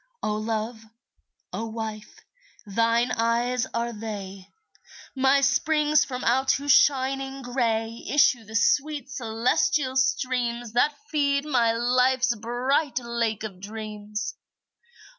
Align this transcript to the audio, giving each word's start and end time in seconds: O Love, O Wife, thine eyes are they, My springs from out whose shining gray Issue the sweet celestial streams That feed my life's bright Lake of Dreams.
O 0.23 0.33
Love, 0.35 0.81
O 1.53 1.67
Wife, 1.67 2.21
thine 2.65 3.11
eyes 3.11 3.67
are 3.71 3.93
they, 3.93 4.47
My 5.15 5.41
springs 5.41 6.05
from 6.05 6.23
out 6.23 6.53
whose 6.53 6.71
shining 6.71 7.43
gray 7.43 8.03
Issue 8.09 8.43
the 8.43 8.55
sweet 8.55 9.11
celestial 9.11 9.95
streams 9.95 10.73
That 10.73 10.95
feed 11.11 11.45
my 11.45 11.73
life's 11.73 12.35
bright 12.35 12.97
Lake 12.97 13.43
of 13.43 13.59
Dreams. 13.59 14.33